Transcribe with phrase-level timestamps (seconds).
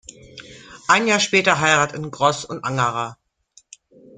[0.87, 3.19] Ein Jahr später heirateten Groß und Angerer.